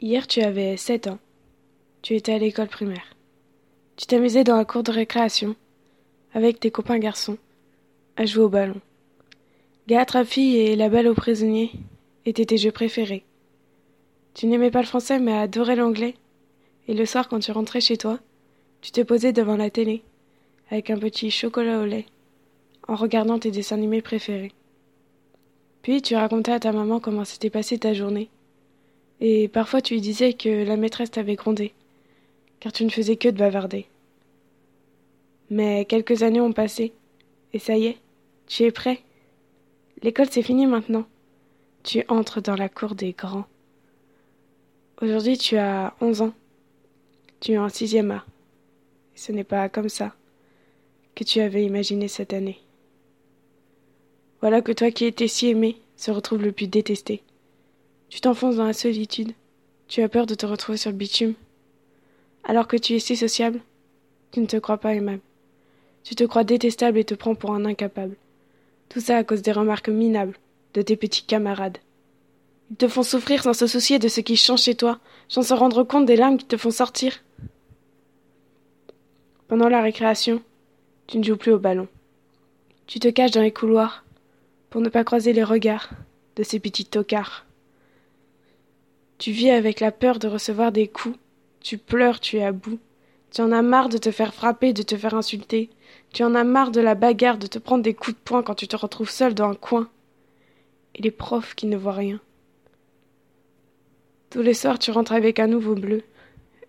Hier 0.00 0.28
tu 0.28 0.40
avais 0.42 0.76
sept 0.76 1.08
ans. 1.08 1.18
Tu 2.02 2.14
étais 2.14 2.32
à 2.32 2.38
l'école 2.38 2.68
primaire. 2.68 3.16
Tu 3.96 4.06
t'amusais 4.06 4.44
dans 4.44 4.56
la 4.56 4.64
cour 4.64 4.84
de 4.84 4.92
récréation, 4.92 5.56
avec 6.32 6.60
tes 6.60 6.70
copains 6.70 7.00
garçons, 7.00 7.36
à 8.16 8.24
jouer 8.24 8.44
au 8.44 8.48
ballon. 8.48 8.80
Gâte 9.88 10.22
fille 10.22 10.56
et 10.56 10.76
la 10.76 10.88
balle 10.88 11.08
aux 11.08 11.14
prisonniers 11.14 11.72
étaient 12.26 12.44
tes 12.44 12.58
jeux 12.58 12.70
préférés. 12.70 13.24
Tu 14.34 14.46
n'aimais 14.46 14.70
pas 14.70 14.82
le 14.82 14.86
français 14.86 15.18
mais 15.18 15.36
adorais 15.36 15.74
l'anglais. 15.74 16.14
Et 16.86 16.94
le 16.94 17.04
soir 17.04 17.28
quand 17.28 17.40
tu 17.40 17.50
rentrais 17.50 17.80
chez 17.80 17.96
toi, 17.96 18.20
tu 18.80 18.92
te 18.92 19.00
posais 19.00 19.32
devant 19.32 19.56
la 19.56 19.68
télé, 19.68 20.04
avec 20.70 20.90
un 20.90 20.98
petit 20.98 21.32
chocolat 21.32 21.80
au 21.80 21.86
lait, 21.86 22.06
en 22.86 22.94
regardant 22.94 23.40
tes 23.40 23.50
dessins 23.50 23.74
animés 23.74 24.00
préférés. 24.00 24.52
Puis 25.82 26.02
tu 26.02 26.14
racontais 26.14 26.52
à 26.52 26.60
ta 26.60 26.70
maman 26.70 27.00
comment 27.00 27.24
s'était 27.24 27.50
passée 27.50 27.78
ta 27.80 27.94
journée 27.94 28.30
et 29.20 29.48
parfois 29.48 29.80
tu 29.80 29.98
disais 30.00 30.32
que 30.32 30.64
la 30.64 30.76
maîtresse 30.76 31.10
t'avait 31.10 31.34
grondé, 31.34 31.72
car 32.60 32.72
tu 32.72 32.84
ne 32.84 32.90
faisais 32.90 33.16
que 33.16 33.28
de 33.28 33.36
bavarder. 33.36 33.86
Mais 35.50 35.84
quelques 35.84 36.22
années 36.22 36.40
ont 36.40 36.52
passé, 36.52 36.92
et 37.52 37.58
ça 37.58 37.76
y 37.76 37.86
est, 37.86 37.98
tu 38.46 38.64
es 38.64 38.70
prêt. 38.70 39.00
L'école 40.02 40.28
c'est 40.30 40.42
fini 40.42 40.66
maintenant. 40.66 41.06
Tu 41.82 42.04
entres 42.08 42.42
dans 42.42 42.56
la 42.56 42.68
cour 42.68 42.94
des 42.94 43.12
grands. 43.12 43.46
Aujourd'hui 45.00 45.38
tu 45.38 45.56
as 45.56 45.94
onze 46.00 46.22
ans. 46.22 46.32
Tu 47.40 47.52
es 47.52 47.58
en 47.58 47.68
sixième 47.68 48.10
A. 48.10 48.24
Ce 49.14 49.32
n'est 49.32 49.44
pas 49.44 49.68
comme 49.68 49.88
ça 49.88 50.14
que 51.14 51.24
tu 51.24 51.40
avais 51.40 51.64
imaginé 51.64 52.06
cette 52.06 52.32
année. 52.32 52.60
Voilà 54.40 54.62
que 54.62 54.70
toi 54.70 54.92
qui 54.92 55.04
étais 55.04 55.26
si 55.26 55.48
aimé 55.48 55.76
se 55.96 56.12
retrouve 56.12 56.42
le 56.42 56.52
plus 56.52 56.68
détesté. 56.68 57.22
Tu 58.08 58.20
t'enfonces 58.20 58.56
dans 58.56 58.66
la 58.66 58.72
solitude. 58.72 59.32
Tu 59.86 60.02
as 60.02 60.08
peur 60.08 60.26
de 60.26 60.34
te 60.34 60.46
retrouver 60.46 60.78
sur 60.78 60.90
le 60.90 60.96
bitume. 60.96 61.34
Alors 62.44 62.66
que 62.66 62.76
tu 62.76 62.94
es 62.94 62.98
si 62.98 63.16
sociable, 63.16 63.60
tu 64.32 64.40
ne 64.40 64.46
te 64.46 64.56
crois 64.56 64.78
pas 64.78 64.94
aimable. 64.94 65.20
Tu 66.04 66.14
te 66.14 66.24
crois 66.24 66.44
détestable 66.44 66.98
et 66.98 67.04
te 67.04 67.14
prends 67.14 67.34
pour 67.34 67.52
un 67.52 67.64
incapable. 67.64 68.16
Tout 68.88 69.00
ça 69.00 69.18
à 69.18 69.24
cause 69.24 69.42
des 69.42 69.52
remarques 69.52 69.90
minables 69.90 70.38
de 70.74 70.82
tes 70.82 70.96
petits 70.96 71.24
camarades. 71.24 71.78
Ils 72.70 72.76
te 72.76 72.88
font 72.88 73.02
souffrir 73.02 73.42
sans 73.42 73.52
se 73.52 73.66
soucier 73.66 73.98
de 73.98 74.08
ce 74.08 74.20
qui 74.20 74.36
change 74.36 74.62
chez 74.62 74.74
toi, 74.74 75.00
sans 75.28 75.42
se 75.42 75.54
rendre 75.54 75.84
compte 75.84 76.06
des 76.06 76.16
larmes 76.16 76.38
qui 76.38 76.46
te 76.46 76.56
font 76.56 76.70
sortir. 76.70 77.22
Pendant 79.48 79.68
la 79.68 79.82
récréation, 79.82 80.42
tu 81.06 81.18
ne 81.18 81.24
joues 81.24 81.36
plus 81.36 81.52
au 81.52 81.58
ballon. 81.58 81.88
Tu 82.86 83.00
te 83.00 83.08
caches 83.08 83.30
dans 83.30 83.42
les 83.42 83.52
couloirs 83.52 84.04
pour 84.70 84.80
ne 84.80 84.88
pas 84.88 85.04
croiser 85.04 85.32
les 85.32 85.44
regards 85.44 85.90
de 86.36 86.42
ces 86.42 86.58
petits 86.58 86.84
tocards. 86.84 87.46
Tu 89.18 89.32
vis 89.32 89.50
avec 89.50 89.80
la 89.80 89.90
peur 89.90 90.18
de 90.18 90.28
recevoir 90.28 90.72
des 90.72 90.86
coups. 90.86 91.18
Tu 91.60 91.76
pleures, 91.76 92.20
tu 92.20 92.36
es 92.36 92.44
à 92.44 92.52
bout. 92.52 92.78
Tu 93.32 93.42
en 93.42 93.52
as 93.52 93.62
marre 93.62 93.88
de 93.88 93.98
te 93.98 94.10
faire 94.10 94.32
frapper, 94.32 94.72
de 94.72 94.82
te 94.82 94.96
faire 94.96 95.14
insulter. 95.14 95.70
Tu 96.12 96.22
en 96.22 96.34
as 96.34 96.44
marre 96.44 96.70
de 96.70 96.80
la 96.80 96.94
bagarre, 96.94 97.38
de 97.38 97.46
te 97.46 97.58
prendre 97.58 97.82
des 97.82 97.94
coups 97.94 98.16
de 98.16 98.22
poing 98.22 98.42
quand 98.42 98.54
tu 98.54 98.68
te 98.68 98.76
retrouves 98.76 99.10
seul 99.10 99.34
dans 99.34 99.50
un 99.50 99.54
coin. 99.54 99.90
Et 100.94 101.02
les 101.02 101.10
profs 101.10 101.54
qui 101.54 101.66
ne 101.66 101.76
voient 101.76 101.92
rien. 101.92 102.20
Tous 104.30 104.42
les 104.42 104.54
soirs, 104.54 104.78
tu 104.78 104.90
rentres 104.90 105.12
avec 105.12 105.38
un 105.38 105.46
nouveau 105.46 105.74
bleu, 105.74 106.02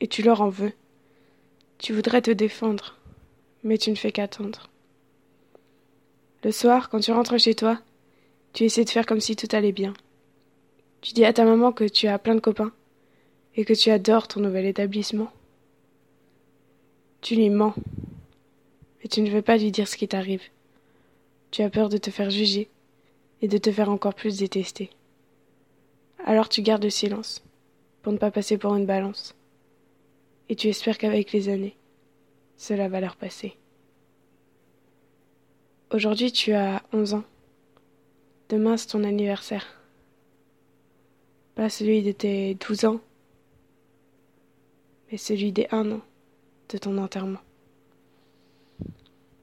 et 0.00 0.08
tu 0.08 0.22
leur 0.22 0.40
en 0.40 0.48
veux. 0.48 0.72
Tu 1.78 1.92
voudrais 1.92 2.22
te 2.22 2.30
défendre, 2.30 2.96
mais 3.62 3.78
tu 3.78 3.90
ne 3.90 3.96
fais 3.96 4.12
qu'attendre. 4.12 4.70
Le 6.44 6.50
soir, 6.50 6.88
quand 6.88 7.00
tu 7.00 7.12
rentres 7.12 7.38
chez 7.38 7.54
toi, 7.54 7.78
tu 8.52 8.64
essaies 8.64 8.84
de 8.84 8.90
faire 8.90 9.06
comme 9.06 9.20
si 9.20 9.36
tout 9.36 9.48
allait 9.52 9.72
bien. 9.72 9.94
Tu 11.02 11.14
dis 11.14 11.24
à 11.24 11.32
ta 11.32 11.44
maman 11.44 11.72
que 11.72 11.82
tu 11.82 12.06
as 12.06 12.18
plein 12.18 12.36
de 12.36 12.40
copains 12.40 12.72
et 13.56 13.64
que 13.64 13.72
tu 13.72 13.90
adores 13.90 14.28
ton 14.28 14.38
nouvel 14.38 14.66
établissement. 14.66 15.32
Tu 17.20 17.34
lui 17.34 17.50
mens, 17.50 17.74
mais 19.00 19.08
tu 19.08 19.20
ne 19.20 19.30
veux 19.30 19.42
pas 19.42 19.56
lui 19.56 19.72
dire 19.72 19.88
ce 19.88 19.96
qui 19.96 20.06
t'arrive. 20.06 20.42
Tu 21.50 21.62
as 21.62 21.70
peur 21.70 21.88
de 21.88 21.98
te 21.98 22.10
faire 22.10 22.30
juger 22.30 22.70
et 23.42 23.48
de 23.48 23.58
te 23.58 23.72
faire 23.72 23.90
encore 23.90 24.14
plus 24.14 24.38
détester. 24.38 24.90
Alors 26.24 26.48
tu 26.48 26.62
gardes 26.62 26.84
le 26.84 26.90
silence 26.90 27.42
pour 28.02 28.12
ne 28.12 28.18
pas 28.18 28.30
passer 28.30 28.56
pour 28.56 28.76
une 28.76 28.86
balance. 28.86 29.34
Et 30.48 30.54
tu 30.54 30.68
espères 30.68 30.98
qu'avec 30.98 31.32
les 31.32 31.48
années, 31.48 31.76
cela 32.56 32.88
va 32.88 33.00
leur 33.00 33.16
passer. 33.16 33.56
Aujourd'hui 35.90 36.30
tu 36.30 36.52
as 36.52 36.80
onze 36.92 37.14
ans. 37.14 37.24
Demain 38.50 38.76
c'est 38.76 38.86
ton 38.86 39.02
anniversaire 39.02 39.81
pas 41.54 41.68
celui 41.68 42.02
de 42.02 42.12
tes 42.12 42.54
douze 42.54 42.84
ans, 42.84 43.00
mais 45.10 45.18
celui 45.18 45.52
des 45.52 45.66
un 45.70 45.90
an 45.92 46.00
de 46.70 46.78
ton 46.78 46.98
enterrement. 46.98 47.40